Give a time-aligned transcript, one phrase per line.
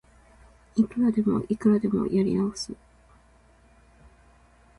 [0.75, 2.73] いくらでもいくらでもやり直す